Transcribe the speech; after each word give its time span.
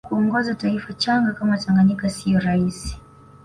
kuongoza 0.07 0.55
taifa 0.55 0.93
changa 0.93 1.33
kama 1.33 1.57
tanganyika 1.57 2.09
siyo 2.09 2.39
rahisi 2.39 2.97